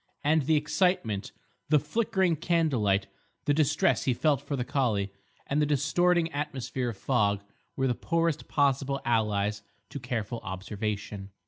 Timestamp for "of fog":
6.89-7.43